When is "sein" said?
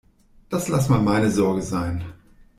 1.61-2.03